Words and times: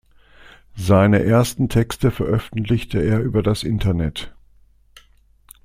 Seine 0.75 1.19
ersten 1.23 1.69
Texte 1.69 2.09
veröffentlichte 2.09 2.97
er 2.97 3.19
über 3.21 3.43
das 3.43 3.61
Internet. 3.61 4.33